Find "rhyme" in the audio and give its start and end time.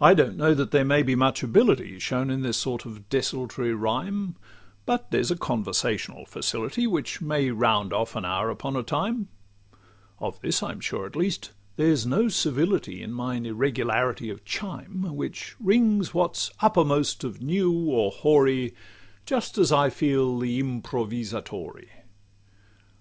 3.74-4.36